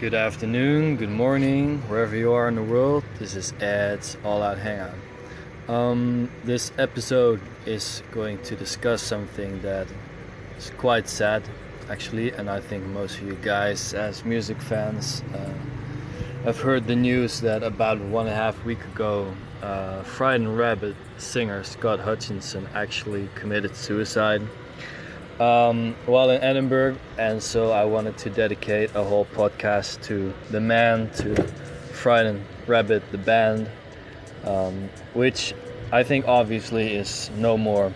[0.00, 3.04] Good afternoon, good morning, wherever you are in the world.
[3.18, 4.94] This is Ed's All Out Hangout.
[5.68, 9.86] Um, this episode is going to discuss something that
[10.56, 11.42] is quite sad,
[11.90, 15.52] actually, and I think most of you guys, as music fans, uh,
[16.44, 19.30] have heard the news that about one and a half week ago,
[19.60, 24.40] uh, Frightened Rabbit singer Scott Hutchinson actually committed suicide
[25.40, 30.60] um, while in Edinburgh, and so I wanted to dedicate a whole podcast to the
[30.60, 31.34] man, to
[31.92, 33.68] Frightened Rabbit, the band,
[34.44, 35.54] um, which
[35.90, 37.92] I think obviously is no more.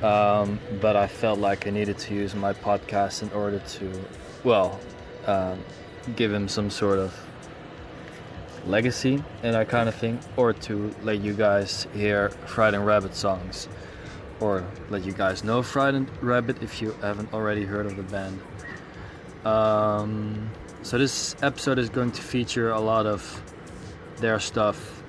[0.00, 4.04] Um, but I felt like I needed to use my podcast in order to,
[4.44, 4.80] well,
[5.26, 5.62] um,
[6.16, 7.12] give him some sort of
[8.64, 13.68] legacy and that kind of thing, or to let you guys hear Frightened Rabbit songs
[14.40, 18.40] or let you guys know Frightened Rabbit if you haven't already heard of the band.
[19.44, 20.50] Um,
[20.82, 23.42] so this episode is going to feature a lot of
[24.16, 25.02] their stuff,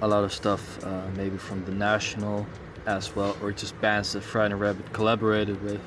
[0.00, 2.46] a lot of stuff uh, maybe from the National
[2.86, 5.80] as well, or just bands that Frightened Rabbit collaborated with.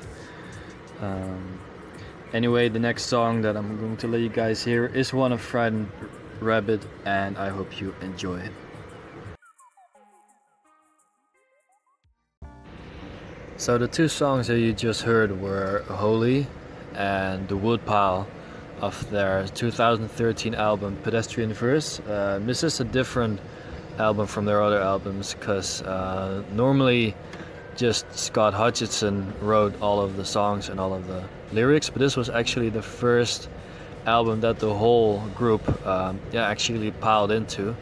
[1.00, 1.60] Um,
[2.32, 5.40] anyway, the next song that I'm going to let you guys hear is one of
[5.40, 5.90] Frightened
[6.40, 8.52] Rabbit, and I hope you enjoy it.
[13.58, 16.46] So the two songs that you just heard were Holy
[16.94, 18.28] and The Woodpile
[18.80, 21.98] of their 2013 album Pedestrian Verse.
[21.98, 23.40] Uh, this is a different
[23.98, 27.16] album from their other albums because uh, normally
[27.74, 32.16] just Scott Hutchinson wrote all of the songs and all of the lyrics, but this
[32.16, 33.48] was actually the first
[34.06, 37.74] album that the whole group um, yeah, actually piled into.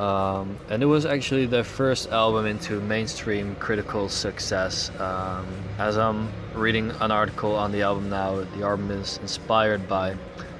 [0.00, 4.90] Um, and it was actually their first album into mainstream critical success.
[4.98, 5.46] Um,
[5.78, 10.16] as I'm reading an article on the album now, the album is inspired by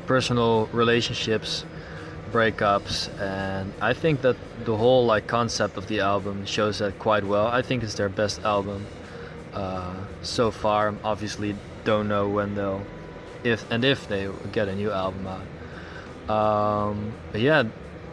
[0.07, 1.65] personal relationships,
[2.31, 7.25] breakups, and I think that the whole like concept of the album shows that quite
[7.25, 7.47] well.
[7.47, 8.85] I think it's their best album
[9.55, 10.95] uh, so far.
[11.03, 12.83] Obviously, don't know when they'll,
[13.43, 15.47] if and if they get a new album out.
[16.29, 17.65] Um, but yeah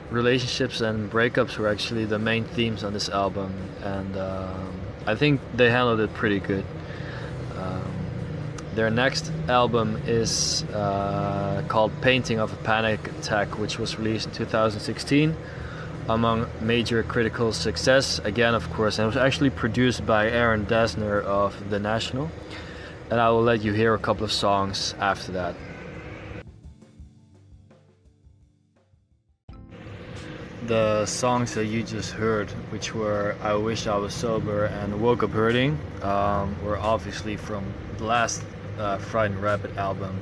[0.09, 3.53] relationships and breakups were actually the main themes on this album,
[3.83, 6.65] and um, I think they handled it pretty good.
[7.55, 7.83] Um,
[8.75, 14.33] their next album is uh, called Painting of a Panic Attack, which was released in
[14.33, 15.35] 2016
[16.09, 18.19] among major critical success.
[18.19, 22.31] Again, of course, and it was actually produced by Aaron Dessner of The National.
[23.09, 25.55] And I will let you hear a couple of songs after that.
[30.67, 35.23] The songs that you just heard, which were I Wish I Was Sober and Woke
[35.23, 37.63] Up Hurting, um, were obviously from
[37.97, 38.43] the last
[38.77, 40.19] uh, Frightened Rabbit album,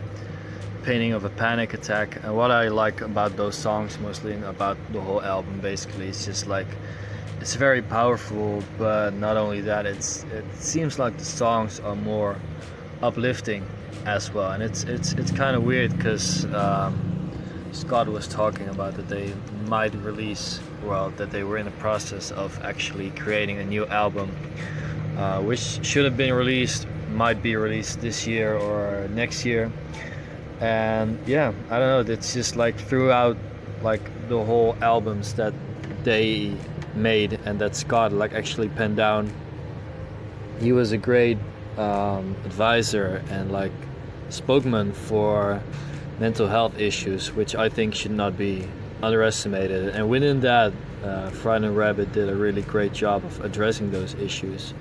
[0.84, 2.24] Painting of a Panic Attack.
[2.24, 6.46] And what I like about those songs, mostly about the whole album, basically, is just
[6.46, 6.68] like
[7.42, 12.38] it's very powerful, but not only that, it's it seems like the songs are more
[13.02, 13.66] uplifting
[14.06, 16.46] as well, and it's it's it's kind of weird because.
[16.54, 17.15] Um,
[17.76, 19.34] Scott was talking about that they
[19.68, 24.32] might release, well, that they were in the process of actually creating a new album,
[25.18, 29.70] uh, which should have been released, might be released this year or next year.
[30.62, 33.36] And yeah, I don't know, it's just like throughout
[33.82, 35.54] like the whole albums that
[36.04, 36.56] they
[36.96, 39.30] made and that Scott like actually penned down.
[40.62, 41.38] He was a great
[41.78, 43.74] um, advisor and like
[44.30, 45.62] spokesman for
[46.20, 48.68] mental health issues, which I think should not be
[49.02, 49.90] underestimated.
[49.90, 54.74] And within that, uh, Frightened Rabbit did a really great job of addressing those issues.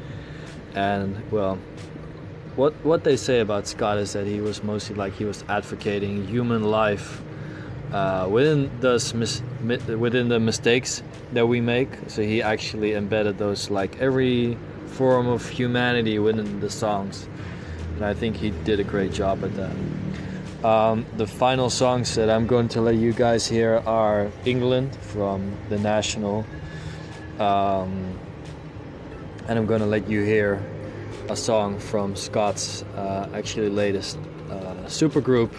[0.75, 1.59] And well,
[2.57, 6.27] what what they say about Scott is that he was mostly like he was advocating
[6.27, 7.21] human life
[7.93, 11.03] uh, within those mis- within the mistakes
[11.33, 11.89] that we make.
[12.07, 14.57] So he actually embedded those like every
[14.87, 17.29] form of humanity within the songs,
[17.97, 19.75] and I think he did a great job at that.
[20.65, 25.55] Um, the final songs that I'm going to let you guys hear are England from
[25.69, 26.47] the National.
[27.39, 28.19] Um,
[29.47, 30.65] and I'm going to let you hear
[31.29, 34.17] a song from Scott's uh, actually latest
[34.51, 35.53] uh, supergroup,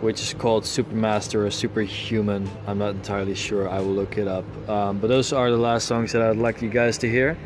[0.00, 2.48] which is called Supermaster or Superhuman.
[2.68, 3.68] I'm not entirely sure.
[3.68, 4.44] I will look it up.
[4.68, 7.36] Um, but those are the last songs that I'd like you guys to hear.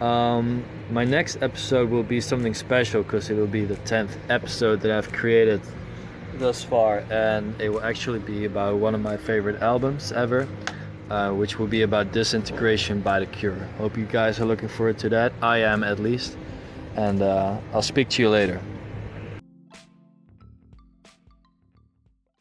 [0.00, 4.80] Um, my next episode will be something special because it will be the 10th episode
[4.80, 5.60] that I've created
[6.38, 10.48] thus far, and it will actually be about one of my favorite albums ever,
[11.10, 13.68] uh, which will be about Disintegration by The Cure.
[13.78, 15.32] Hope you guys are looking forward to that.
[15.42, 16.36] I am at least,
[16.96, 18.60] and uh, I'll speak to you later.